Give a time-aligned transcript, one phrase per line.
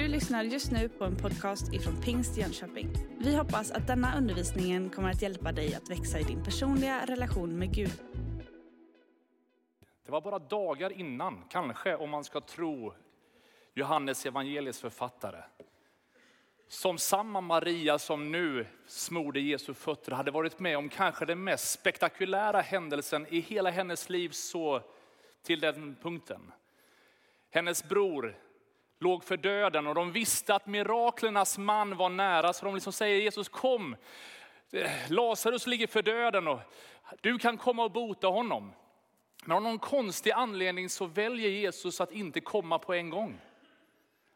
[0.00, 2.88] Du lyssnar just nu på en podcast ifrån Pingst Jönköping.
[3.18, 7.58] Vi hoppas att denna undervisning kommer att hjälpa dig att växa i din personliga relation
[7.58, 7.92] med Gud.
[10.04, 12.94] Det var bara dagar innan, kanske om man ska tro
[13.74, 15.42] Johannes evangeliets författare.
[16.68, 21.70] Som samma Maria som nu smorde Jesu fötter hade varit med om kanske den mest
[21.70, 24.82] spektakulära händelsen i hela hennes liv så
[25.42, 26.52] till den punkten.
[27.50, 28.36] Hennes bror
[29.00, 32.52] låg för döden och de visste att miraklernas man var nära.
[32.52, 33.96] Så de liksom säger Jesus kom,
[35.08, 36.60] Lazarus ligger för döden och
[37.20, 38.72] du kan komma och bota honom.
[39.44, 43.40] Men av någon konstig anledning så väljer Jesus att inte komma på en gång.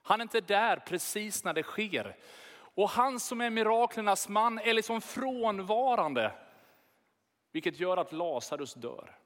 [0.03, 2.17] Han är inte där precis när det sker.
[2.57, 6.33] Och han som är miraklernas man är liksom frånvarande.
[7.53, 9.17] Vilket gör att Lazarus dör.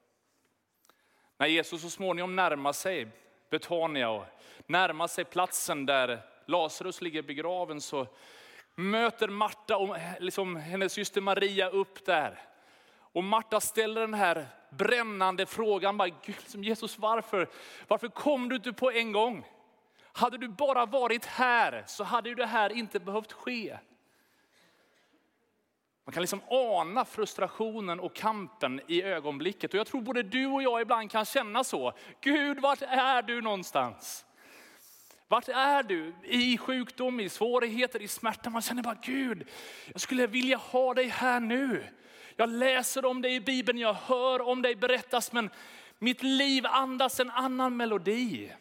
[1.37, 3.07] När Jesus så småningom närmar sig
[3.49, 4.25] Betania och
[4.65, 8.07] närmar sig platsen där Lazarus ligger begraven så
[8.75, 12.39] möter Marta och liksom hennes syster Maria upp där.
[13.11, 17.49] Och Marta ställer den här brännande frågan, bara, liksom, Jesus varför,
[17.87, 19.45] varför kom du inte på en gång?
[20.11, 23.77] Hade du bara varit här så hade ju det här inte behövt ske.
[26.09, 29.73] Man kan liksom ana frustrationen och kampen i ögonblicket.
[29.73, 31.93] Och jag tror både du och jag ibland kan känna så.
[32.21, 34.25] Gud, vart är du någonstans?
[35.27, 36.13] Vart är du?
[36.23, 38.49] I sjukdom, i svårigheter, i smärta.
[38.49, 39.47] Man känner bara, Gud,
[39.91, 41.83] jag skulle vilja ha dig här nu.
[42.35, 45.49] Jag läser om dig i Bibeln, jag hör om dig berättas, men
[45.99, 48.53] mitt liv andas en annan melodi.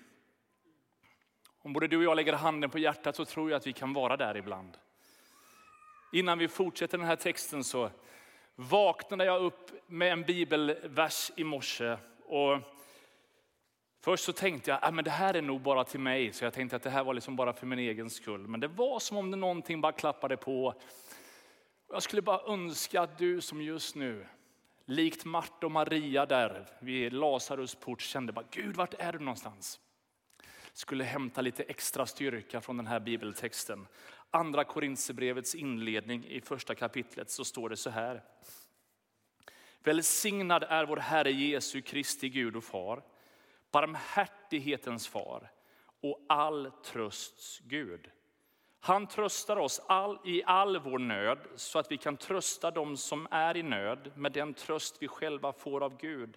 [1.62, 3.92] Om både du och jag lägger handen på hjärtat så tror jag att vi kan
[3.92, 4.78] vara där ibland.
[6.12, 7.90] Innan vi fortsätter den här texten så
[8.56, 11.96] vaknade jag upp med en bibelvers i morse.
[12.24, 12.58] Och
[14.00, 16.52] först så tänkte jag ah, att det här är nog bara till mig, så jag
[16.52, 18.48] tänkte att det här var liksom bara för min egen skull.
[18.48, 20.74] Men det var som om det någonting bara klappade på.
[21.91, 24.26] Jag skulle bara önska att du som just nu,
[24.84, 29.80] likt Marta och Maria där vid Lazarus port, kände bara Gud, vart är du någonstans?
[30.72, 33.86] Skulle hämta lite extra styrka från den här bibeltexten.
[34.31, 38.22] Andra Korintierbrevets inledning i första kapitlet så står det så här.
[39.83, 43.03] Välsignad är vår Herre Jesu Kristi Gud och Far,
[43.71, 45.50] barmhärtighetens far
[46.00, 48.11] och all trösts Gud.
[48.81, 53.28] Han tröstar oss all, i all vår nöd så att vi kan trösta dem som
[53.31, 56.37] är i nöd med den tröst vi själva får av Gud.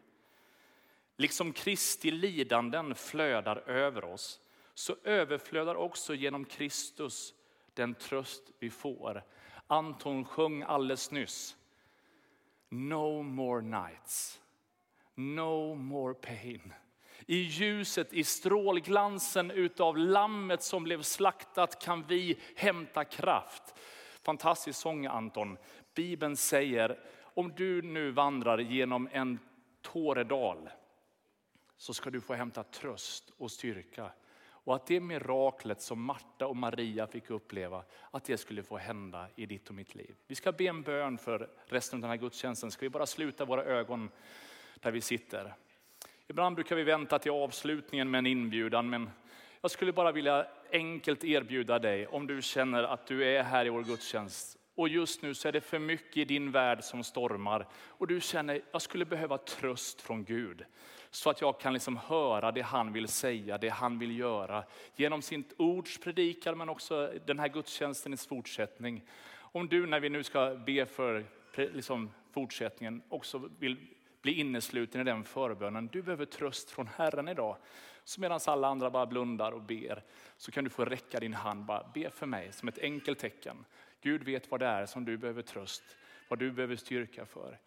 [1.17, 4.39] Liksom Kristi lidanden flödar över oss
[4.73, 7.33] så överflödar också genom Kristus
[7.73, 9.23] den tröst vi får.
[9.67, 11.57] Anton sjöng alldeles nyss.
[12.69, 14.41] No more nights,
[15.15, 16.73] no more pain.
[17.25, 23.75] I ljuset, i strålglansen utav lammet som blev slaktat kan vi hämta kraft.
[24.21, 25.57] Fantastisk sång Anton.
[25.95, 26.99] Bibeln säger,
[27.33, 29.39] om du nu vandrar genom en
[29.81, 30.69] tåredal
[31.77, 34.11] så ska du få hämta tröst och styrka.
[34.63, 39.27] Och att det miraklet som Marta och Maria fick uppleva, att det skulle få hända
[39.35, 40.15] i ditt och mitt liv.
[40.27, 42.71] Vi ska be en bön för resten av den här gudstjänsten.
[42.71, 44.09] Ska vi bara sluta våra ögon
[44.79, 45.53] där vi sitter.
[46.27, 49.09] Ibland brukar vi vänta till avslutningen med en inbjudan, men
[49.61, 53.69] jag skulle bara vilja enkelt erbjuda dig, om du känner att du är här i
[53.69, 57.67] vår gudstjänst och just nu så är det för mycket i din värld som stormar
[57.73, 60.65] och du känner jag skulle behöva tröst från Gud.
[61.11, 64.63] Så att jag kan liksom höra det han vill säga, det han vill göra.
[64.95, 69.03] Genom sitt ords predikan men också den här gudstjänstens fortsättning.
[69.33, 73.77] Om du när vi nu ska be för liksom fortsättningen också vill
[74.21, 75.89] bli innesluten i den förbönen.
[75.91, 77.57] Du behöver tröst från Herren idag.
[78.03, 80.03] Så medan alla andra bara blundar och ber
[80.37, 83.65] så kan du få räcka din hand, bara be för mig som ett enkelt tecken.
[84.01, 85.83] Gud vet vad det är som du behöver tröst,
[86.27, 87.59] vad du behöver styrka för.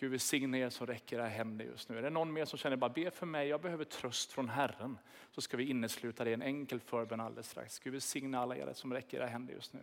[0.00, 1.98] Gud välsigne er som räcker era händer just nu.
[1.98, 4.98] Är det någon mer som känner bara be för mig, jag behöver tröst från Herren.
[5.30, 7.78] Så ska vi innesluta det i en enkel förbön alldeles strax.
[7.78, 9.80] Gud välsigne alla er som räcker era händer just nu.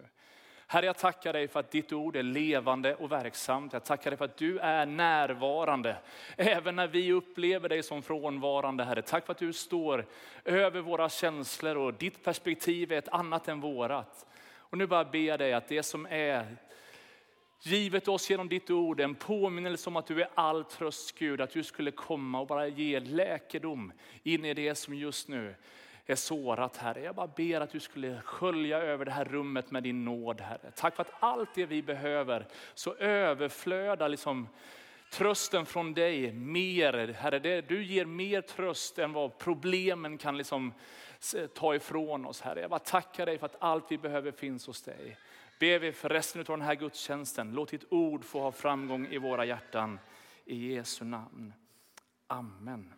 [0.67, 3.73] Herre, jag tackar dig för att ditt ord är levande och verksamt.
[3.73, 5.97] Jag tackar dig för att du är närvarande,
[6.37, 8.83] även när vi upplever dig som frånvarande.
[8.83, 10.05] Herre, tack för att du står
[10.43, 14.25] över våra känslor och ditt perspektiv är ett annat än vårat.
[14.55, 16.57] Och nu bara ber jag dig att det som är
[17.59, 21.51] givet oss genom ditt ord, en påminnelse om att du är all tröst Gud, att
[21.51, 23.91] du skulle komma och bara ge läkedom
[24.23, 25.55] in i det som just nu
[26.05, 27.01] är sårat Herre.
[27.01, 30.71] Jag bara ber att du skulle skölja över det här rummet med din nåd Herre.
[30.75, 34.47] Tack för att allt det vi behöver så överflödar liksom
[35.11, 37.13] trösten från dig mer.
[37.13, 40.73] Herre, du ger mer tröst än vad problemen kan liksom
[41.55, 42.41] ta ifrån oss.
[42.41, 42.61] Herre.
[42.61, 45.17] Jag bara tackar dig för att allt vi behöver finns hos dig.
[45.59, 49.17] Ber vi för resten av den här gudstjänsten, låt ditt ord få ha framgång i
[49.17, 49.99] våra hjärtan.
[50.45, 51.53] I Jesu namn.
[52.27, 52.93] Amen.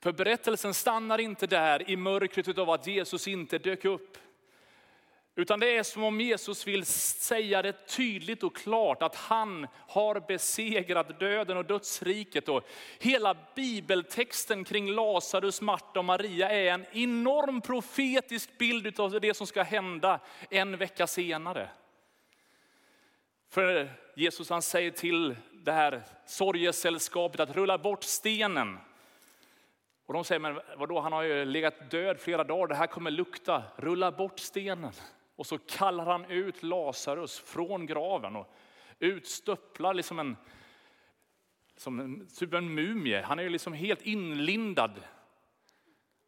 [0.00, 4.18] För berättelsen stannar inte där i mörkret av att Jesus inte dök upp.
[5.40, 10.20] Utan det är som om Jesus vill säga det tydligt och klart att han har
[10.28, 12.48] besegrat döden och dödsriket.
[12.48, 19.34] Och hela bibeltexten kring Lazarus, Marta och Maria är en enorm profetisk bild av det
[19.34, 20.20] som ska hända
[20.50, 21.68] en vecka senare.
[23.50, 28.78] För Jesus han säger till det här sorgesällskapet att rulla bort stenen.
[30.06, 33.10] Och de säger, men vadå, han har ju legat död flera dagar, det här kommer
[33.10, 34.92] lukta, rulla bort stenen.
[35.40, 38.52] Och så kallar han ut Lazarus från graven och
[38.98, 40.36] utstöpplar liksom en,
[41.76, 43.22] som en, typ en mumie.
[43.22, 45.00] Han är ju liksom helt inlindad.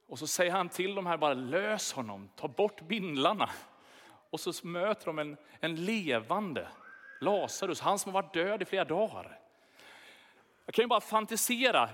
[0.09, 3.51] Och så säger han till de här, bara lös honom, ta bort bindlarna.
[4.31, 6.69] Och så möter de en, en levande
[7.21, 9.39] Lazarus, han som har varit död i flera dagar.
[10.65, 11.89] Jag kan ju bara fantisera.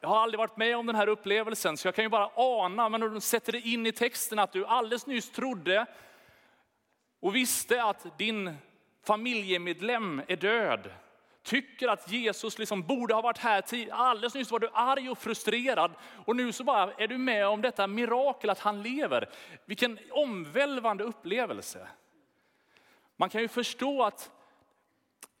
[0.00, 2.88] Jag har aldrig varit med om den här upplevelsen, så jag kan ju bara ana,
[2.88, 5.86] men när du sätter det in i texten att du alldeles nyss trodde
[7.24, 8.56] och visste att din
[9.06, 10.90] familjemedlem är död,
[11.42, 13.98] tycker att Jesus liksom borde ha varit här tidigare.
[13.98, 15.90] Alldeles nyss var du arg och frustrerad
[16.24, 19.28] och nu så bara är du med om detta mirakel att han lever.
[19.64, 21.88] Vilken omvälvande upplevelse.
[23.16, 24.30] Man kan ju förstå att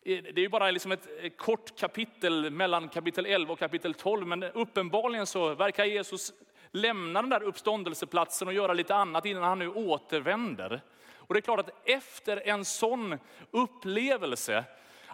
[0.04, 4.26] eh, det är ju bara liksom ett kort kapitel mellan kapitel 11 och kapitel 12,
[4.26, 6.32] men uppenbarligen så verkar Jesus
[6.70, 10.82] lämna den där uppståndelseplatsen och göra lite annat innan han nu återvänder.
[11.26, 13.18] Och det är klart att efter en sån
[13.50, 14.64] upplevelse,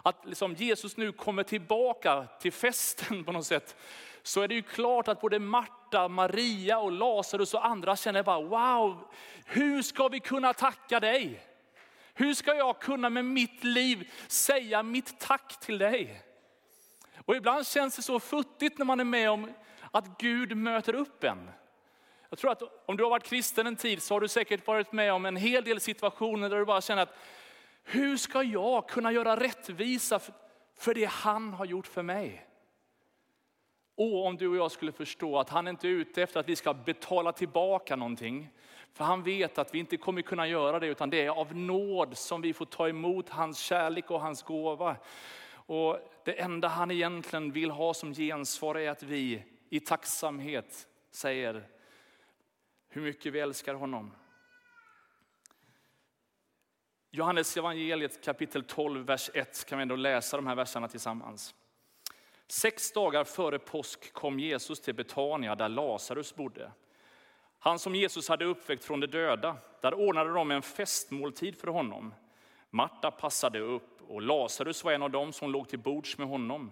[0.03, 3.75] att liksom Jesus nu kommer tillbaka till festen på något sätt,
[4.23, 8.41] så är det ju klart att både Marta, Maria och Lazarus och andra känner bara
[8.41, 9.07] wow,
[9.45, 11.47] hur ska vi kunna tacka dig?
[12.13, 16.21] Hur ska jag kunna med mitt liv säga mitt tack till dig?
[17.25, 19.53] Och ibland känns det så futtigt när man är med om
[19.91, 21.49] att Gud möter upp en.
[22.31, 24.91] Jag tror att om du har varit kristen en tid så har du säkert varit
[24.91, 27.15] med om en hel del situationer där du bara känner att
[27.83, 30.19] hur ska jag kunna göra rättvisa
[30.77, 32.47] för det han har gjort för mig?
[33.95, 36.55] Och om du och jag skulle förstå att han inte är ute efter att vi
[36.55, 38.49] ska betala tillbaka någonting.
[38.93, 42.17] För han vet att vi inte kommer kunna göra det utan det är av nåd
[42.17, 44.95] som vi får ta emot hans kärlek och hans gåva.
[45.53, 51.67] Och det enda han egentligen vill ha som gensvar är att vi i tacksamhet säger
[52.93, 54.11] hur mycket vi älskar honom.
[57.11, 61.55] Johannes evangeliet kapitel 12, vers 1 kan vi ändå läsa de här verserna tillsammans.
[62.47, 66.71] Sex dagar före påsk kom Jesus till Betania där Lazarus bodde.
[67.59, 69.57] Han som Jesus hade uppväckt från de döda.
[69.81, 72.13] Där ordnade de en festmåltid för honom.
[72.69, 76.71] Marta passade upp och Lazarus var en av dem som låg till bords med honom.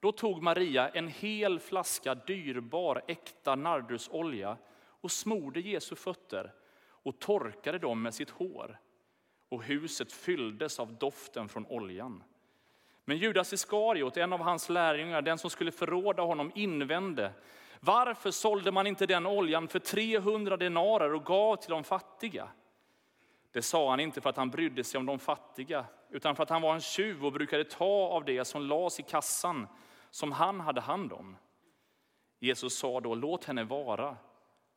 [0.00, 4.56] Då tog Maria en hel flaska dyrbar äkta nardusolja
[5.06, 6.52] och smorde Jesu fötter
[6.88, 8.78] och torkade dem med sitt hår.
[9.48, 12.22] Och huset fylldes av doften från oljan.
[13.04, 17.32] Men Judas Iskariot, en av hans lärjungar, den som skulle förråda honom, invände.
[17.80, 22.48] Varför sålde man inte den oljan för 300 denarer och gav till de fattiga?
[23.52, 26.50] Det sa han inte för att han brydde sig om de fattiga, utan för att
[26.50, 29.68] han var en tjuv och brukade ta av det som lades i kassan
[30.10, 31.36] som han hade hand om.
[32.38, 34.16] Jesus sa då, låt henne vara.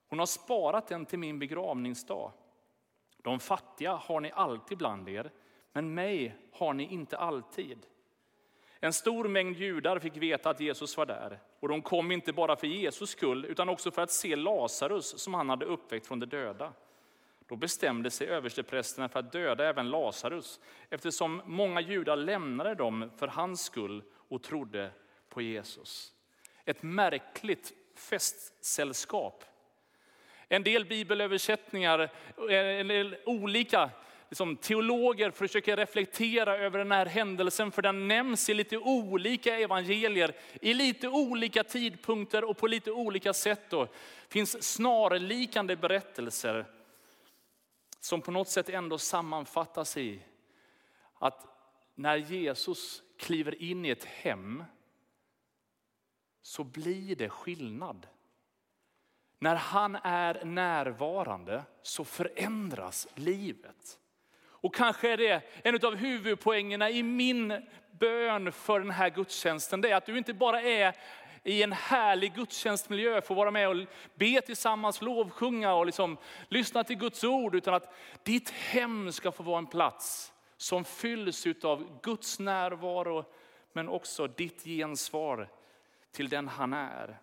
[0.10, 2.32] Hon har sparat den till min begravningsdag.
[3.18, 5.32] De fattiga har ni alltid bland er,
[5.74, 7.86] men mig har ni inte alltid.
[8.80, 11.40] En stor mängd judar fick veta att Jesus var där.
[11.60, 15.34] Och de kom inte bara för Jesus skull, utan också för att se Lazarus som
[15.34, 16.74] han hade uppväckt från de döda.
[17.48, 23.28] Då bestämde sig översteprästerna för att döda även Lazarus, eftersom många judar lämnade dem för
[23.28, 24.92] hans skull och trodde
[25.30, 26.14] på Jesus.
[26.66, 29.44] Ett märkligt festsällskap
[30.50, 32.00] en del bibelöversättningar,
[32.50, 33.90] eh, en del olika
[34.30, 40.36] liksom, teologer försöker reflektera över den här händelsen, för den nämns i lite olika evangelier,
[40.62, 43.70] i lite olika tidpunkter och på lite olika sätt.
[43.70, 43.88] Det
[44.28, 46.66] finns snarlikande berättelser
[48.00, 50.22] som på något sätt ändå sammanfattas i
[51.14, 51.46] att
[51.96, 54.64] när Jesus kliver in i ett hem
[56.42, 58.08] så blir det skillnad.
[59.40, 64.00] När han är närvarande så förändras livet.
[64.62, 67.68] Och kanske är det en av huvudpoängerna i min
[68.00, 70.96] bön för den här gudstjänsten, det är att du inte bara är
[71.44, 73.76] i en härlig gudstjänstmiljö, får vara med och
[74.16, 76.18] be tillsammans, lovsjunga och liksom
[76.48, 77.94] lyssna till Guds ord, utan att
[78.24, 83.26] ditt hem ska få vara en plats som fylls av Guds närvaro,
[83.74, 85.50] men också ditt gensvar
[86.12, 87.18] till den han är.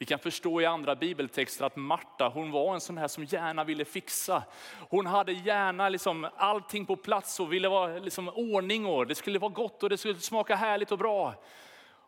[0.00, 3.64] Vi kan förstå i andra bibeltexter att Marta, hon var en sån här som gärna
[3.64, 4.42] ville fixa.
[4.90, 9.38] Hon hade gärna liksom allting på plats och ville vara liksom ordning och det skulle
[9.38, 11.34] vara gott och det skulle smaka härligt och bra.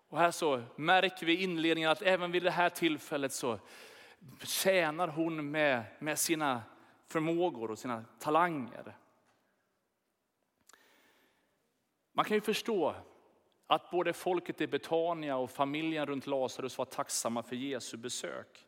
[0.09, 3.59] Och här så märker vi inledningen att även vid det här tillfället så
[4.43, 6.63] tjänar hon med, med sina
[7.09, 8.97] förmågor och sina talanger.
[12.13, 12.95] Man kan ju förstå
[13.71, 18.67] att både folket i Betania och familjen runt Lazarus var tacksamma för Jesu besök.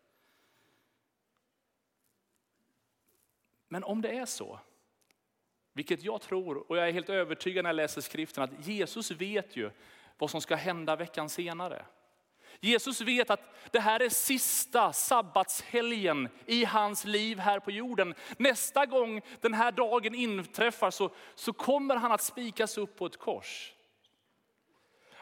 [3.68, 4.61] Men om det är så,
[5.73, 9.56] vilket jag tror och jag är helt övertygad när jag läser skriften, att Jesus vet
[9.56, 9.71] ju
[10.18, 11.85] vad som ska hända veckan senare.
[12.61, 18.14] Jesus vet att det här är sista sabbatshelgen i hans liv här på jorden.
[18.37, 23.18] Nästa gång den här dagen inträffar så, så kommer han att spikas upp på ett
[23.18, 23.75] kors.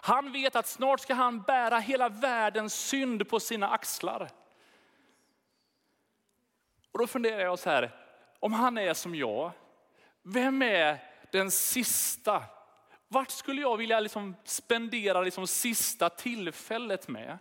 [0.03, 4.31] Han vet att snart ska han bära hela världens synd på sina axlar.
[6.93, 7.91] Och då funderar jag så här,
[8.41, 9.51] om han är som jag,
[10.23, 10.99] vem är
[11.33, 12.43] den sista?
[13.09, 17.39] Vart skulle jag vilja liksom spendera liksom sista tillfället med?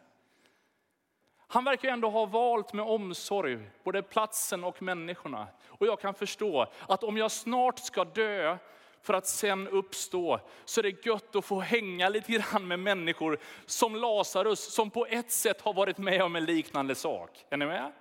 [1.51, 5.47] Han verkar ändå ha valt med omsorg både platsen och människorna.
[5.67, 8.57] Och jag kan förstå att om jag snart ska dö
[9.03, 13.39] för att sen uppstå, så är det gött att få hänga lite grann med människor
[13.65, 17.46] som Lazarus, som på ett sätt har varit med om en liknande sak.
[17.50, 17.91] Är ni med?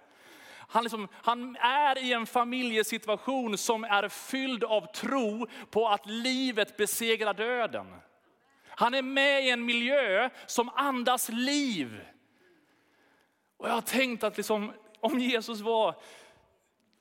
[0.71, 6.77] Han, liksom, han, är i en familjesituation som är fylld av tro på att livet
[6.77, 7.95] besegrar döden.
[8.69, 12.01] Han är med i en miljö som andas liv.
[13.57, 15.95] Och jag har tänkt att liksom, om Jesus var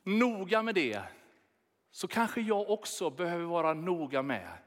[0.03, 1.01] noga med det,
[1.97, 4.57] så kanske jag också behöver vara noga med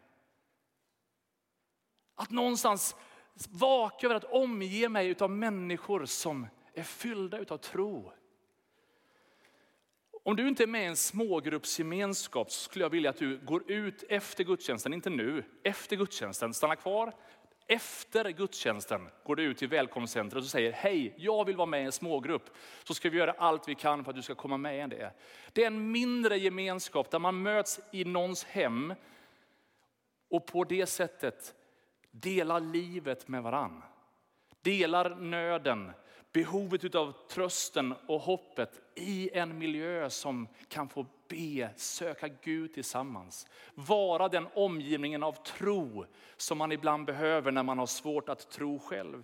[2.15, 2.97] att någonstans
[3.51, 8.13] vaka över att omge mig av människor som är fyllda av tro.
[10.23, 13.71] Om du inte är med i en smågruppsgemenskap så skulle jag vilja att du går
[13.71, 16.55] ut efter gudstjänsten, inte nu, efter gudstjänsten.
[16.55, 17.15] Stanna kvar,
[17.71, 21.85] efter gudstjänsten går du ut till välkomstcentret och säger hej, jag vill vara med i
[21.85, 22.51] en smågrupp.
[22.85, 25.13] Så ska vi göra allt vi kan för att du ska komma med i det.
[25.53, 28.95] Det är en mindre gemenskap där man möts i någons hem
[30.31, 31.55] och på det sättet
[32.11, 33.83] delar livet med varann.
[34.63, 35.93] Delar nöden,
[36.33, 43.47] behovet av trösten och hoppet i en miljö som kan få be, söka Gud tillsammans.
[43.75, 46.07] Vara den omgivningen av tro
[46.37, 49.23] som man ibland behöver när man har svårt att tro själv.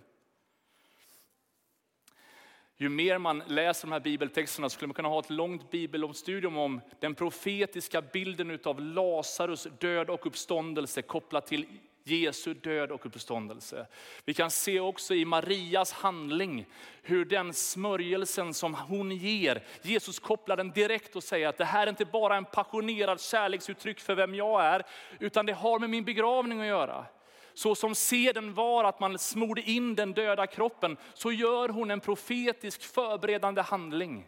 [2.79, 6.81] Ju mer man läser de här bibeltexterna skulle man kunna ha ett långt bibelstudium om
[6.99, 11.65] den profetiska bilden av Lazarus död och uppståndelse kopplat till
[12.09, 13.87] Jesu död och uppståndelse.
[14.25, 16.65] Vi kan se också i Marias handling
[17.01, 21.87] hur den smörjelsen som hon ger, Jesus kopplar den direkt och säger att det här
[21.87, 24.83] är inte bara en passionerad kärleksuttryck för vem jag är,
[25.19, 27.05] utan det har med min begravning att göra.
[27.53, 31.99] Så som seden var att man smorde in den döda kroppen, så gör hon en
[31.99, 34.27] profetisk förberedande handling.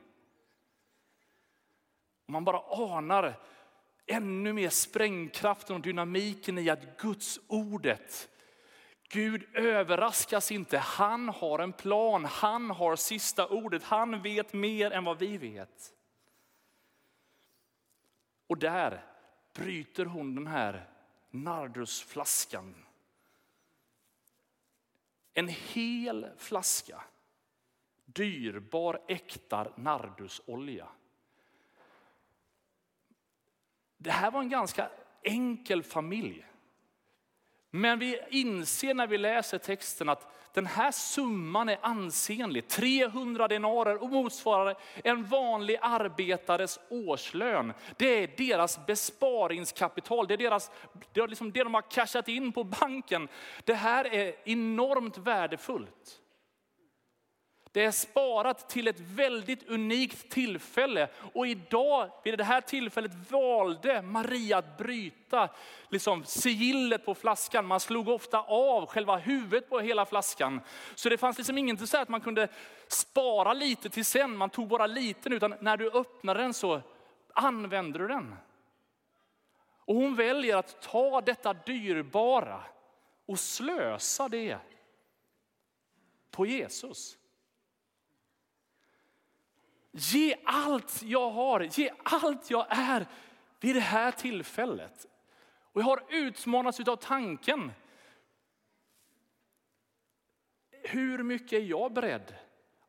[2.26, 3.40] Och man bara anar
[4.10, 8.30] ännu mer sprängkraften och dynamiken i att Guds ordet,
[9.10, 10.78] Gud överraskas inte.
[10.78, 15.94] Han har en plan, han har sista ordet, han vet mer än vad vi vet.
[18.48, 19.06] Och där
[19.54, 20.90] bryter hon den här
[21.32, 22.86] nardusflaskan.
[25.34, 27.04] En hel flaska
[28.06, 30.88] dyrbar äkta nardusolja.
[34.02, 34.90] Det här var en ganska
[35.24, 36.46] enkel familj.
[37.72, 42.68] Men vi inser när vi läser texten att den här summan är ansenlig.
[42.68, 47.74] 300 denarer och motsvarar en vanlig arbetares årslön.
[47.98, 50.72] Det är deras besparingskapital, det är, deras,
[51.14, 53.28] det är liksom det de har cashat in på banken.
[53.64, 56.22] Det här är enormt värdefullt.
[57.72, 61.08] Det är sparat till ett väldigt unikt tillfälle.
[61.34, 65.50] Och idag, vid det här tillfället, valde Maria att bryta
[65.90, 67.66] liksom, sigillet på flaskan.
[67.66, 70.62] Man slog ofta av själva huvudet på hela flaskan.
[70.96, 72.48] Så det fanns liksom inget så att man kunde
[72.88, 76.82] spara lite till sen, man tog bara liten, utan när du öppnade den så
[77.34, 78.36] använder du den.
[79.86, 82.64] Och hon väljer att ta detta dyrbara
[83.26, 84.58] och slösa det
[86.32, 87.19] på Jesus.
[90.00, 93.08] Ge allt jag har, ge allt jag är
[93.60, 95.06] vid det här tillfället.
[95.72, 97.72] Och jag har utmanats av tanken.
[100.84, 102.36] Hur mycket är jag beredd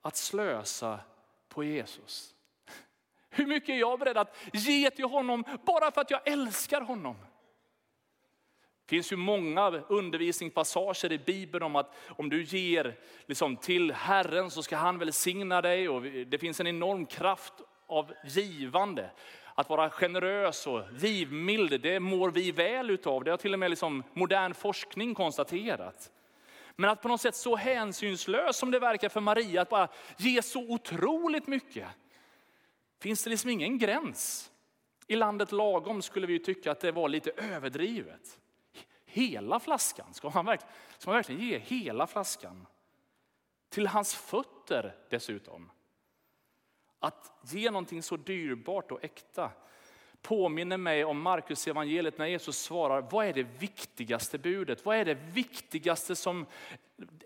[0.01, 1.01] att slösa
[1.49, 2.35] på Jesus?
[3.31, 7.17] Hur mycket är jag beredd att ge till honom bara för att jag älskar honom?
[8.91, 12.95] Det finns ju många undervisningspassager i Bibeln om att om du ger
[13.27, 15.89] liksom till Herren så ska han välsigna dig.
[15.89, 17.53] Och det finns en enorm kraft
[17.87, 19.11] av givande.
[19.55, 23.25] Att vara generös och givmild, det mår vi väl utav.
[23.25, 26.11] Det har till och med liksom modern forskning konstaterat.
[26.77, 30.43] Men att på något sätt så hänsynslös som det verkar för Maria, att bara ge
[30.43, 31.89] så otroligt mycket.
[33.01, 34.51] Finns det liksom ingen gräns?
[35.07, 38.40] I landet lagom skulle vi tycka att det var lite överdrivet.
[39.13, 42.67] Hela flaskan, ska han verkligen, ska man verkligen ge hela flaskan?
[43.69, 45.71] Till hans fötter dessutom.
[46.99, 49.51] Att ge någonting så dyrbart och äkta
[50.23, 54.85] påminner mig om Markus evangeliet när Jesus svarar, vad är det viktigaste budet?
[54.85, 56.47] Vad är det viktigaste som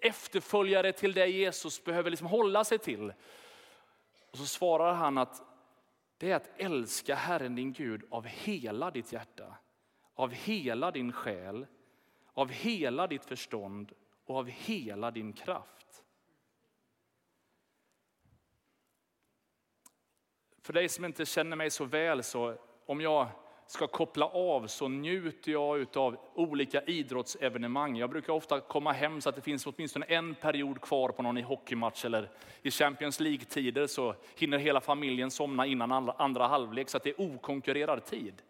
[0.00, 3.12] efterföljare till det Jesus behöver liksom hålla sig till?
[4.30, 5.42] Och så svarar han att
[6.18, 9.54] det är att älska Herren din Gud av hela ditt hjärta,
[10.14, 11.66] av hela din själ,
[12.34, 13.92] av hela ditt förstånd
[14.24, 16.04] och av hela din kraft.
[20.62, 22.56] För dig som inte känner mig så väl, så
[22.86, 23.28] om jag
[23.66, 27.96] ska koppla av så njuter jag av olika idrottsevenemang.
[27.96, 31.36] Jag brukar ofta komma hem så att det finns åtminstone en period kvar på någon
[31.36, 32.30] hockeymatch eller
[32.62, 37.20] i Champions League-tider så hinner hela familjen somna innan andra halvlek så att det är
[37.20, 38.42] okonkurrerad tid.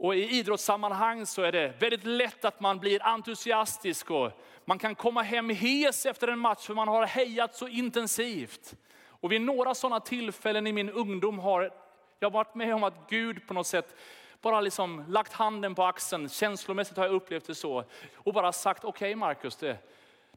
[0.00, 4.30] Och i idrottssammanhang så är det väldigt lätt att man blir entusiastisk och
[4.64, 8.76] man kan komma hem hes efter en match för man har hejat så intensivt.
[9.06, 11.70] Och vid några sådana tillfällen i min ungdom har
[12.18, 13.96] jag varit med om att Gud på något sätt
[14.40, 17.84] bara liksom lagt handen på axeln, känslomässigt har jag upplevt det så.
[18.14, 19.78] Och bara sagt, okej okay, Markus, det,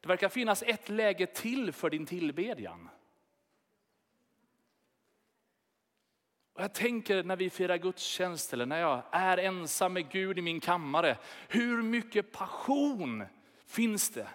[0.01, 2.89] det verkar finnas ett läge till för din tillbedjan.
[6.53, 10.41] Och jag tänker när vi firar gudstjänst eller när jag är ensam med Gud i
[10.41, 13.25] min kammare, hur mycket passion
[13.65, 14.27] finns det?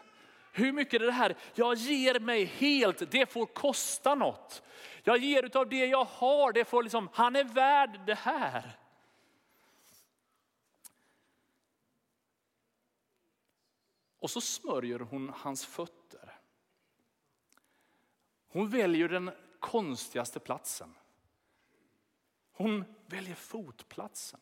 [0.53, 4.63] Hur mycket är det här, jag ger mig helt, det får kosta något.
[5.03, 8.79] Jag ger av det jag har, det får liksom, han är värd det här.
[14.19, 16.39] Och så smörjer hon hans fötter.
[18.49, 20.95] Hon väljer den konstigaste platsen.
[22.59, 24.41] Hon väljer fotplatsen.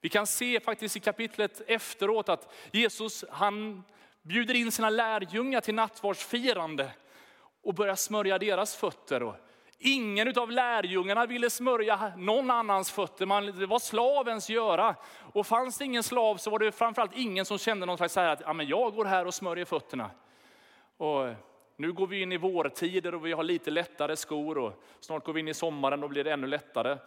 [0.00, 3.82] Vi kan se faktiskt i kapitlet efteråt att Jesus han
[4.22, 6.90] bjuder in sina lärjungar till nattvardsfirande
[7.62, 9.34] och börjar smörja deras fötter.
[9.78, 14.94] ingen av lärjungarna ville smörja någon annans fötter, Man, det var slavens göra.
[15.32, 18.40] Och fanns det ingen slav så var det framförallt ingen som kände någon slags att
[18.40, 20.10] ja, men jag går här och smörjer fötterna.
[20.96, 21.34] Och
[21.80, 25.32] nu går vi in i vårtider och vi har lite lättare skor och snart går
[25.32, 26.98] vi in i sommaren och blir det ännu lättare.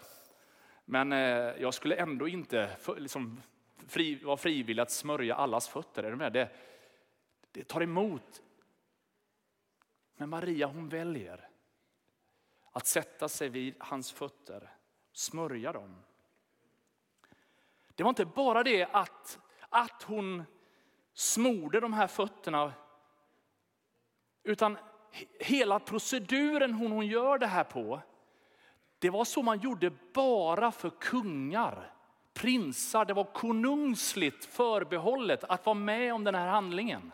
[0.86, 1.20] Men eh,
[1.62, 3.42] jag skulle ändå inte liksom,
[3.88, 6.04] fri, vara frivillig att smörja allas fötter.
[6.04, 6.34] Är du med?
[6.34, 6.50] Det,
[7.52, 8.42] det tar emot.
[10.18, 11.50] Men Maria hon väljer
[12.72, 14.70] att sätta sig vid hans fötter,
[15.12, 15.96] smörja dem.
[17.96, 20.44] Det var inte bara det att, att hon
[21.14, 22.74] smorde de här fötterna
[24.44, 24.78] utan
[25.40, 28.02] hela proceduren hon, hon gör det här på,
[29.00, 31.94] det var så man gjorde bara för kungar,
[32.34, 33.06] prinsar.
[33.06, 37.12] Det var konungsligt förbehållet att vara med om den här handlingen.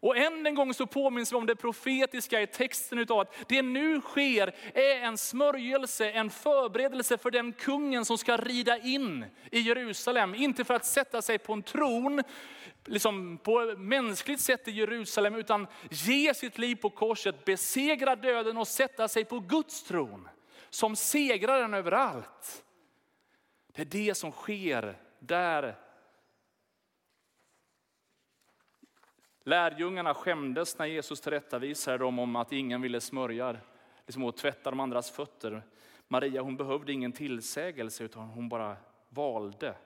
[0.00, 3.62] Och än en gång så påminns vi om det profetiska i texten utav att det
[3.62, 9.60] nu sker är en smörjelse, en förberedelse för den kungen som ska rida in i
[9.60, 10.34] Jerusalem.
[10.34, 12.22] Inte för att sätta sig på en tron,
[12.84, 18.68] liksom på mänskligt sätt i Jerusalem, utan ge sitt liv på korset, besegra döden och
[18.68, 20.28] sätta sig på Guds tron.
[20.70, 22.64] Som segraren överallt.
[23.74, 25.85] Det är det som sker där
[29.48, 33.56] Lärjungarna skämdes när Jesus tillrättavisade dem om att ingen ville smörja
[34.06, 35.62] liksom och tvätta de andras fötter.
[36.08, 38.76] Maria hon behövde ingen tillsägelse utan hon bara
[39.08, 39.76] valde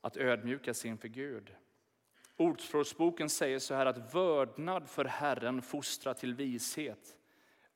[0.00, 1.54] att ödmjuka sig inför Gud.
[2.36, 7.16] Ordspråksboken säger så här att vördnad för Herren fostrar till vishet.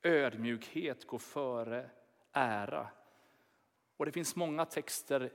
[0.03, 1.89] Ödmjukhet går före
[2.31, 2.87] ära.
[3.97, 5.31] Och det finns många texter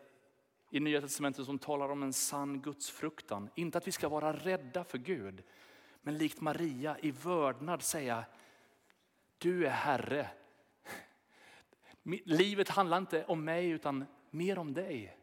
[0.71, 3.51] i Nya Testamentet som talar om en sann gudsfruktan.
[3.55, 5.43] Inte att vi ska vara rädda för Gud,
[6.03, 8.25] men likt Maria i vördnad säga,
[9.39, 10.31] du är Herre.
[12.25, 15.17] Livet handlar inte om mig utan mer om dig.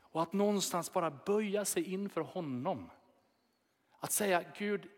[0.00, 2.90] Och att någonstans bara böja sig inför honom.
[4.00, 4.88] Att säga Gud,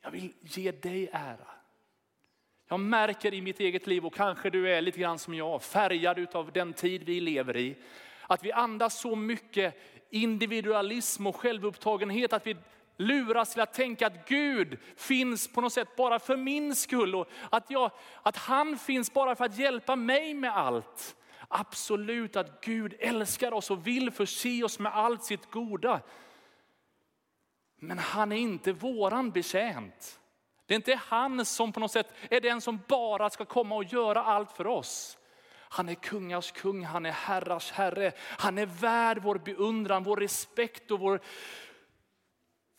[0.00, 1.50] jag vill ge dig ära.
[2.68, 6.36] Jag märker i mitt eget liv, och kanske du är lite grann som jag, färgad
[6.36, 7.76] av den tid vi lever i.
[8.30, 9.74] Att vi andas så mycket
[10.10, 12.56] individualism och självupptagenhet att vi
[12.96, 17.14] luras till att tänka att Gud finns på något sätt bara för min skull.
[17.14, 17.90] Och att, jag,
[18.22, 21.16] att han finns bara för att hjälpa mig med allt.
[21.48, 26.00] Absolut att Gud älskar oss och vill förse oss med allt sitt goda.
[27.76, 30.20] Men han är inte våran betjänt.
[30.66, 33.84] Det är inte han som på något sätt är den som bara ska komma och
[33.84, 35.18] göra allt för oss.
[35.70, 38.12] Han är kungars kung, han är herrars herre.
[38.18, 41.20] Han är värd vår beundran, vår respekt och vår...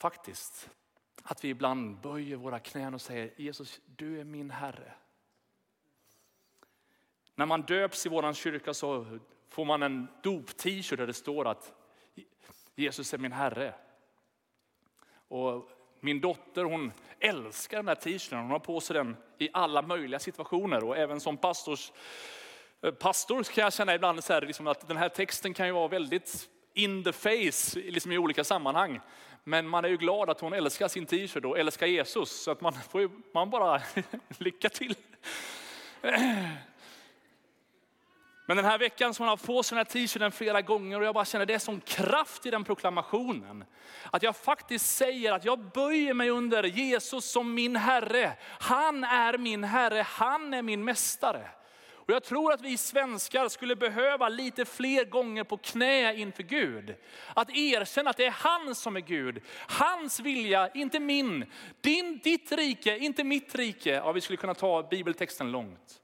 [0.01, 0.69] Faktiskt,
[1.23, 4.93] att vi ibland böjer våra knän och säger Jesus, du är min herre.
[7.35, 11.73] När man döps i vår kyrka så får man en dop-t-shirt där det står att
[12.75, 13.73] Jesus är min herre.
[15.11, 18.39] Och min dotter hon älskar den här t-shirten.
[18.39, 21.91] Hon har på sig den i alla möjliga situationer och även som pastors,
[22.81, 25.73] Eh, pastor kan jag känna ibland så här, liksom att den här texten kan ju
[25.73, 28.99] vara väldigt in the face liksom i olika sammanhang.
[29.43, 32.43] Men man är ju glad att hon älskar sin t-shirt och älskar Jesus.
[32.43, 33.81] Så att man får ju, man bara
[34.37, 34.95] lycka till.
[38.45, 41.05] Men den här veckan så har jag på sig den här t-shirten flera gånger och
[41.05, 43.65] jag bara känner det är sån kraft i den proklamationen.
[44.11, 48.37] Att jag faktiskt säger att jag böjer mig under Jesus som min Herre.
[48.59, 51.49] Han är min Herre, han är min Mästare.
[52.09, 56.95] Och jag tror att vi svenskar skulle behöva lite fler gånger på knä inför Gud.
[57.35, 59.41] Att erkänna att det är han som är Gud.
[59.67, 61.45] Hans vilja, inte min.
[61.81, 63.89] Din, ditt rike, inte mitt rike.
[63.89, 66.01] Ja, vi skulle kunna ta bibeltexten långt.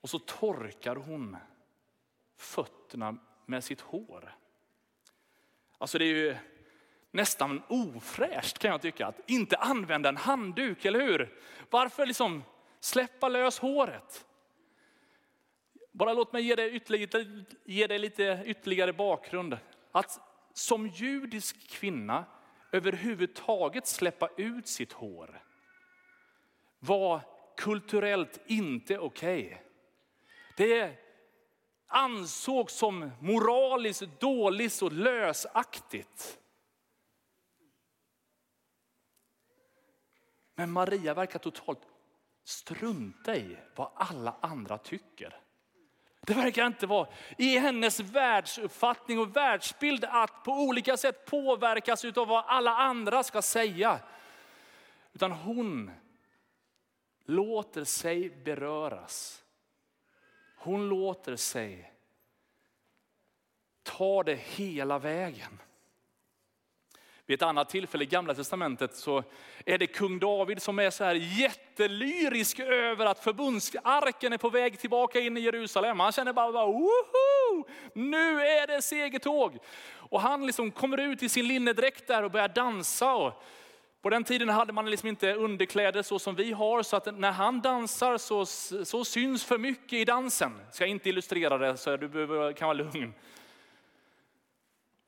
[0.00, 1.36] Och så torkar hon
[2.36, 3.16] fötterna
[3.46, 4.34] med sitt hår.
[5.78, 6.36] Alltså det är ju
[7.18, 11.38] nästan ofräscht kan jag tycka att inte använda en handduk, eller hur?
[11.70, 12.44] Varför liksom
[12.80, 14.26] släppa lös håret?
[15.92, 19.58] Bara låt mig ge dig, ytterligare, ge dig lite ytterligare bakgrund.
[19.92, 20.20] Att
[20.52, 22.24] som judisk kvinna
[22.72, 25.42] överhuvudtaget släppa ut sitt hår
[26.78, 27.20] var
[27.56, 29.46] kulturellt inte okej.
[29.46, 29.58] Okay.
[30.56, 30.92] Det
[31.86, 36.38] ansågs som moraliskt dåligt och lösaktigt.
[40.58, 41.78] Men Maria verkar totalt
[42.44, 45.40] strunta i vad alla andra tycker.
[46.20, 52.28] Det verkar inte vara i hennes världsuppfattning och världsbild att på olika sätt påverkas av
[52.28, 54.00] vad alla andra ska säga.
[55.12, 55.90] Utan hon
[57.24, 59.44] låter sig beröras
[60.58, 61.92] hon låter sig
[63.82, 65.58] ta det hela vägen.
[67.28, 69.24] Vid ett annat tillfälle i gamla testamentet så
[69.66, 74.78] är det kung David som är så här jättelyrisk över att förbundsarken är på väg
[74.78, 76.00] tillbaka in i Jerusalem.
[76.00, 77.64] Han känner bara, woho!
[77.92, 79.58] nu är det segertåg.
[79.90, 83.14] Och han liksom kommer ut i sin linnedräkt där och börjar dansa.
[83.14, 83.42] Och
[84.02, 87.32] på den tiden hade man liksom inte underkläder så som vi har, så att när
[87.32, 88.46] han dansar så,
[88.84, 90.52] så syns för mycket i dansen.
[90.64, 93.14] Jag ska inte illustrera det, så du behöver, kan vara lugn.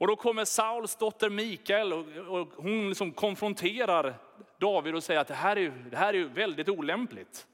[0.00, 4.14] Och då kommer Sauls dotter Mikael och, och hon liksom konfronterar
[4.58, 7.46] David och säger att det här är, det här är väldigt olämpligt.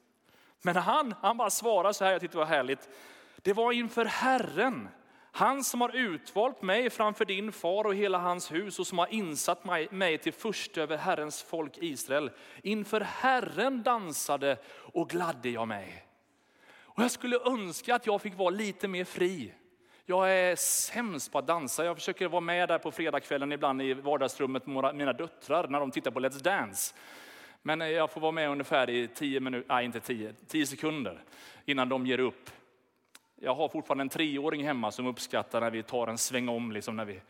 [0.61, 2.89] Men han, han bara svarar så här, jag tyckte det var härligt.
[3.35, 4.89] Det var inför Herren
[5.31, 9.13] han som har utvalt mig framför din far och hela hans hus och som har
[9.13, 12.31] insatt mig, mig till först över Herrens folk Israel.
[12.63, 14.57] Inför Herren dansade
[14.93, 16.05] och gladde jag mig.
[16.69, 19.53] Och jag skulle önska att jag fick vara lite mer fri.
[20.09, 21.85] Jag är sämst på att dansa.
[21.85, 25.91] Jag försöker vara med där på fredagskvällen ibland i vardagsrummet med mina döttrar när de
[25.91, 26.95] tittar på Let's Dance.
[27.61, 31.23] Men eh, jag får vara med ungefär i tio minuter, nej inte tio, tio sekunder
[31.65, 32.49] innan de ger upp.
[33.35, 36.95] Jag har fortfarande en treåring hemma som uppskattar när vi tar en sväng om, liksom
[36.95, 37.21] när vi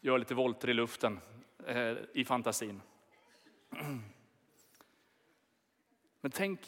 [0.00, 1.20] gör lite volter i luften
[1.66, 2.82] eh, i fantasin.
[6.20, 6.60] Men tänk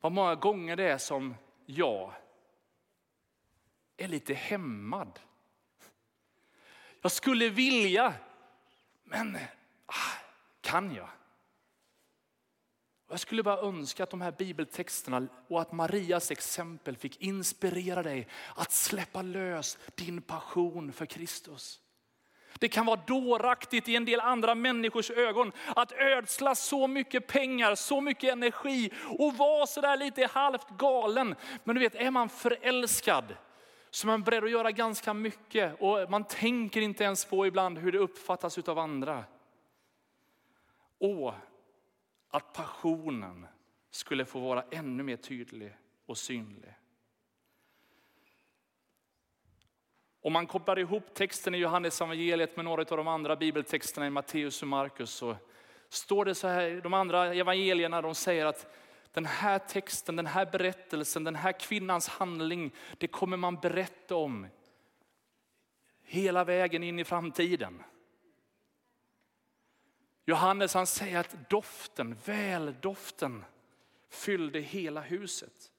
[0.00, 1.34] vad många gånger det är som
[1.66, 2.12] jag
[4.00, 5.18] är lite hämmad.
[7.02, 8.14] Jag skulle vilja,
[9.04, 9.38] men
[9.86, 10.12] ah,
[10.60, 11.08] kan jag?
[13.08, 18.28] Jag skulle bara önska att de här bibeltexterna och att Marias exempel fick inspirera dig
[18.56, 21.80] att släppa lös din passion för Kristus.
[22.58, 27.74] Det kan vara dåraktigt i en del andra människors ögon att ödsla så mycket pengar,
[27.74, 31.34] så mycket energi och vara sådär lite halvt galen.
[31.64, 33.24] Men du vet, är man förälskad
[33.90, 37.92] så är beredd att göra ganska mycket och man tänker inte ens på ibland hur
[37.92, 39.24] det uppfattas av andra.
[40.98, 41.34] Och
[42.30, 43.46] att passionen
[43.90, 45.76] skulle få vara ännu mer tydlig
[46.06, 46.74] och synlig.
[50.22, 54.10] Om man kopplar ihop texten i Johannes evangeliet med några av de andra bibeltexterna i
[54.10, 55.36] Matteus och Markus så
[55.88, 58.74] står det så här, de andra evangelierna de säger att
[59.12, 64.46] den här texten, den här berättelsen, den här kvinnans handling, det kommer man berätta om
[66.02, 67.82] hela vägen in i framtiden.
[70.24, 73.44] Johannes han säger att doften, väldoften
[74.08, 75.72] fyllde hela huset.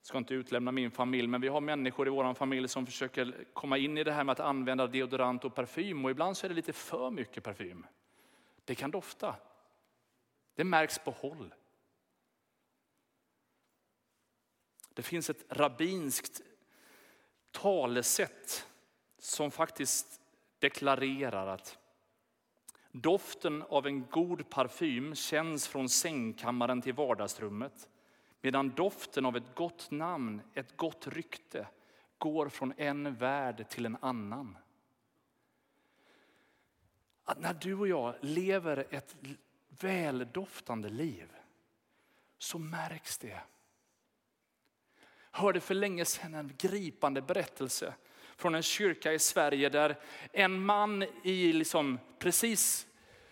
[0.00, 3.44] Jag ska inte utlämna min familj, men vi har människor i vår familj som försöker
[3.52, 6.04] komma in i det här med att använda deodorant och parfym.
[6.04, 7.86] Och ibland så är det lite för mycket parfym.
[8.64, 9.36] Det kan dofta.
[10.54, 11.54] Det märks på håll.
[14.94, 16.40] Det finns ett rabbinskt
[17.50, 18.66] talesätt
[19.18, 20.20] som faktiskt
[20.58, 21.78] deklarerar att
[22.90, 27.88] doften av en god parfym känns från sängkammaren till vardagsrummet.
[28.40, 31.68] Medan doften av ett gott namn, ett gott rykte,
[32.18, 34.58] går från en värld till en annan.
[37.24, 39.16] Att när du och jag lever ett
[39.68, 41.32] väldoftande liv
[42.38, 43.40] så märks det.
[45.30, 47.94] Jag hörde för länge sedan en gripande berättelse
[48.36, 49.98] från en kyrka i Sverige där
[50.32, 52.86] en man i liksom precis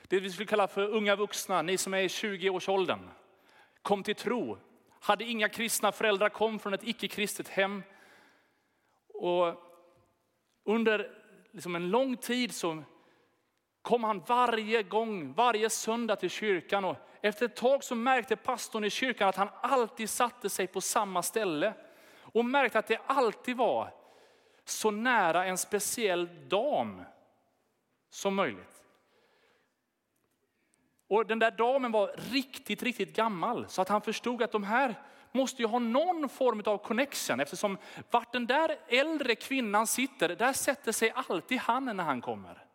[0.08, 3.10] det vi skulle kalla för unga vuxna, ni som är i 20-årsåldern,
[3.82, 4.58] kom till tro.
[5.00, 7.82] Hade inga kristna föräldrar, kom från ett icke-kristet hem.
[9.08, 9.54] Och
[10.64, 11.12] under
[11.52, 12.82] liksom en lång tid så
[13.82, 16.84] kom han varje gång, varje söndag till kyrkan.
[16.84, 20.80] Och efter ett tag så märkte pastorn i kyrkan att han alltid satte sig på
[20.80, 21.74] samma ställe.
[22.18, 23.92] Och märkte att det alltid var
[24.64, 27.02] så nära en speciell dam
[28.10, 28.82] som möjligt.
[31.08, 34.94] Och den där damen var riktigt, riktigt gammal så att han förstod att de här
[35.32, 37.78] måste ju ha någon form av connection eftersom
[38.10, 42.69] vart den där äldre kvinnan sitter, där sätter sig alltid han när han kommer.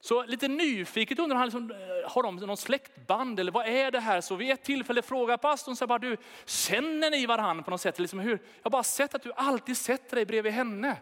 [0.00, 4.00] Så lite nyfiket undrar han, liksom, eh, har de någon släktband eller vad är det
[4.00, 4.20] här?
[4.20, 7.98] Så vid ett tillfälle frågar pastorn, så bara, du, känner ni varandra på något sätt?
[7.98, 8.30] Liksom, hur?
[8.30, 10.98] Jag har bara sett att du alltid sätter dig bredvid henne.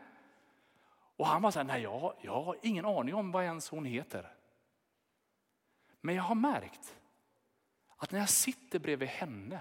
[1.16, 3.85] Och han var så här, nej jag, jag har ingen aning om vad ens hon
[3.85, 4.32] heter.
[6.00, 6.98] Men jag har märkt
[7.96, 9.61] att när jag sitter bredvid henne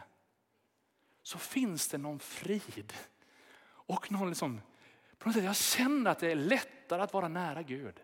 [1.23, 2.93] så finns det någon frid.
[3.67, 4.61] Och någon liksom,
[5.17, 8.01] på något sätt, jag känner att det är lättare att vara nära Gud.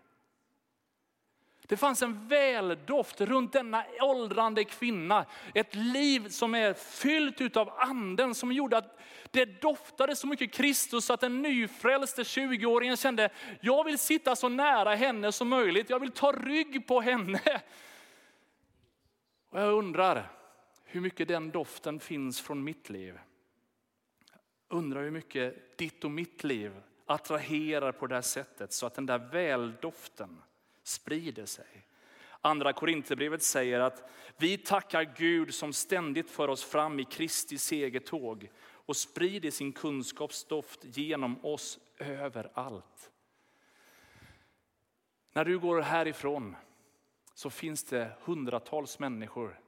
[1.66, 5.26] Det fanns en väldoft runt denna åldrande kvinna.
[5.54, 11.10] Ett liv som är fyllt av anden som gjorde att det doftade så mycket Kristus
[11.10, 15.90] att den nyfrälste 20-åringen kände, jag vill sitta så nära henne som möjligt.
[15.90, 17.40] Jag vill ta rygg på henne.
[19.50, 20.32] Och jag undrar
[20.84, 23.18] hur mycket den doften finns från mitt liv.
[24.68, 26.72] Undrar hur mycket ditt och mitt liv
[27.06, 30.42] attraherar på det här sättet så att den där väldoften
[30.82, 31.86] sprider sig.
[32.40, 38.50] Andra Korinthierbrevet säger att vi tackar Gud som ständigt för oss fram i Kristi segertåg
[38.62, 43.10] och sprider sin kunskapsdoft genom oss överallt.
[45.32, 46.56] När du går härifrån
[47.34, 49.60] så finns det hundratals människor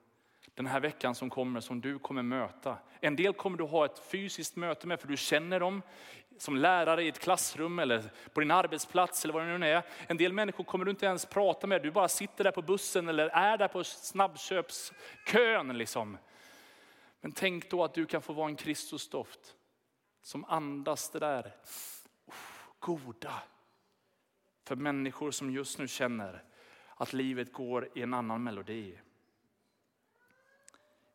[0.54, 2.78] den här veckan som kommer som du kommer möta.
[3.00, 5.82] En del kommer du ha ett fysiskt möte med för du känner dem
[6.38, 9.82] som lärare i ett klassrum eller på din arbetsplats eller vad det nu är.
[10.06, 13.08] En del människor kommer du inte ens prata med, du bara sitter där på bussen
[13.08, 15.78] eller är där på snabbköpskön.
[15.78, 16.18] Liksom.
[17.20, 19.40] Men tänk då att du kan få vara en Kristusdoft
[20.22, 21.52] som andas det där
[22.26, 22.34] oh,
[22.78, 23.42] goda
[24.64, 26.42] för människor som just nu känner
[26.96, 28.98] att livet går i en annan melodi.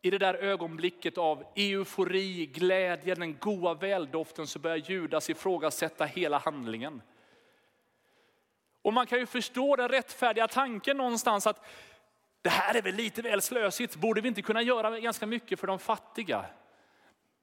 [0.02, 6.38] I det där ögonblicket av eufori, glädje, den goda väldoften så börjar Judas ifrågasätta hela
[6.38, 7.02] handlingen.
[8.82, 11.66] Och man kan ju förstå den rättfärdiga tanken någonstans att
[12.42, 15.68] det här är väl lite väl slösigt, borde vi inte kunna göra ganska mycket för
[15.68, 16.46] de fattiga?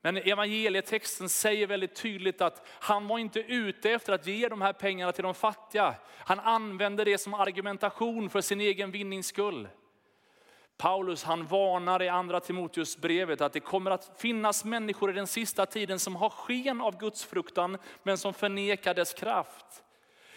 [0.02, 4.72] Men evangelietexten säger väldigt tydligt att han var inte ute efter att ge de här
[4.72, 5.94] pengarna till de fattiga.
[6.18, 9.68] Han använde det som argumentation för sin egen vinnings skull.
[10.76, 15.66] Paulus han varnar i andra Timoteusbrevet att det kommer att finnas människor i den sista
[15.66, 19.84] tiden som har sken av Guds fruktan men som förnekar dess kraft.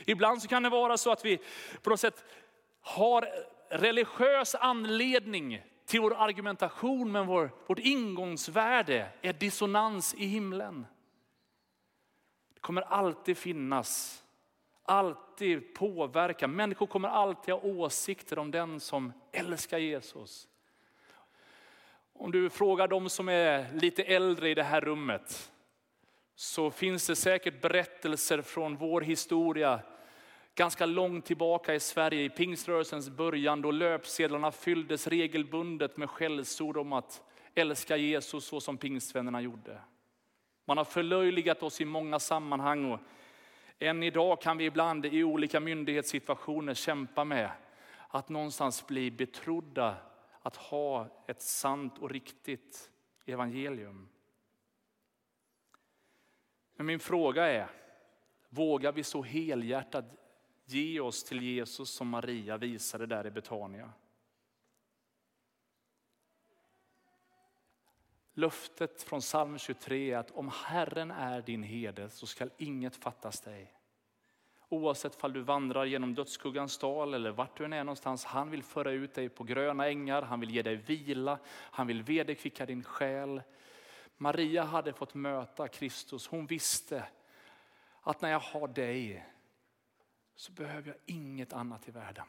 [0.05, 1.39] Ibland så kan det vara så att vi
[1.81, 2.23] på något sätt
[2.81, 3.29] har
[3.69, 10.85] religiös anledning till vår argumentation, men vår, vårt ingångsvärde är dissonans i himlen.
[12.53, 14.23] Det kommer alltid finnas,
[14.89, 16.47] alltid påverka.
[16.47, 20.47] Människor kommer alltid ha åsikter om den som älskar Jesus.
[22.13, 25.51] Om du frågar de som är lite äldre i det här rummet,
[26.35, 29.79] så finns det säkert berättelser från vår historia
[30.55, 36.93] ganska långt tillbaka i Sverige, i pingströrelsens början, då löpsedlarna fylldes regelbundet med skällsord om
[36.93, 37.21] att
[37.55, 39.81] älska Jesus så som pingstvännerna gjorde.
[40.65, 42.99] Man har förlöjligat oss i många sammanhang och
[43.79, 47.51] än idag kan vi ibland i olika myndighetssituationer kämpa med
[48.07, 49.97] att någonstans bli betrodda
[50.41, 52.91] att ha ett sant och riktigt
[53.25, 54.09] evangelium.
[56.75, 57.69] Men min fråga är,
[58.49, 60.05] vågar vi så helhjärtat
[60.65, 63.91] ge oss till Jesus som Maria visade där i Betania?
[68.39, 73.41] Löftet från psalm 23 är att om Herren är din herde så skall inget fattas
[73.41, 73.73] dig.
[74.69, 78.25] Oavsett om du vandrar genom dödsskuggans dal eller vart du än är någonstans.
[78.25, 82.03] Han vill föra ut dig på gröna ängar, han vill ge dig vila, han vill
[82.03, 83.41] vederkvicka din själ.
[84.17, 86.27] Maria hade fått möta Kristus.
[86.27, 87.03] Hon visste
[88.01, 89.25] att när jag har dig
[90.35, 92.27] så behöver jag inget annat i världen.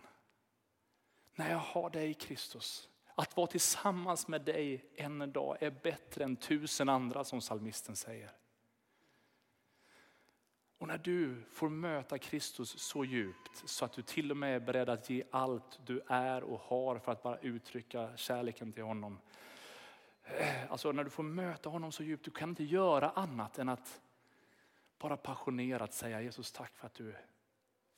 [1.35, 2.90] När jag har dig Kristus,
[3.21, 8.33] att vara tillsammans med dig en dag är bättre än tusen andra som salmisten säger.
[10.79, 14.61] Och när du får möta Kristus så djupt så att du till och med är
[14.61, 19.19] beredd att ge allt du är och har för att bara uttrycka kärleken till honom.
[20.25, 23.69] Eh, alltså när du får möta honom så djupt, du kan inte göra annat än
[23.69, 24.01] att
[24.99, 27.15] bara passionerat säga Jesus tack för att du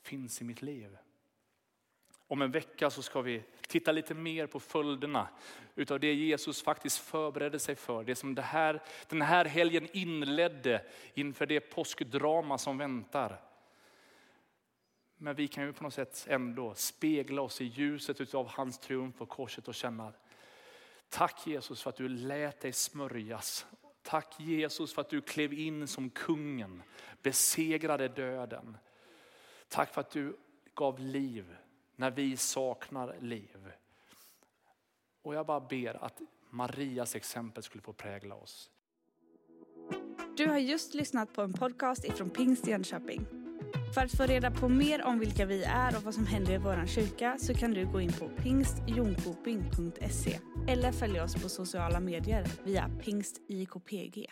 [0.02, 0.98] finns i mitt liv.
[2.32, 5.28] Om en vecka så ska vi titta lite mer på följderna
[5.74, 8.04] utav det Jesus faktiskt förberedde sig för.
[8.04, 13.40] Det som det här, den här helgen inledde inför det påskdrama som väntar.
[15.16, 19.16] Men vi kan ju på något sätt ändå spegla oss i ljuset utav hans triumf
[19.16, 20.12] på korset och känna
[21.08, 23.66] tack Jesus för att du lät dig smörjas.
[24.02, 26.82] Tack Jesus för att du klev in som kungen,
[27.22, 28.76] besegrade döden.
[29.68, 30.36] Tack för att du
[30.74, 31.56] gav liv
[32.02, 33.72] när vi saknar liv.
[35.22, 38.70] Och jag bara ber att Marias exempel skulle få prägla oss.
[40.36, 43.26] Du har just lyssnat på en podcast ifrån Pingst Jönköping.
[43.94, 46.58] För att få reda på mer om vilka vi är och vad som händer i
[46.58, 50.38] vår kyrka så kan du gå in på pingstjonkoping.se
[50.68, 54.26] eller följa oss på sociala medier via pingstjkpg.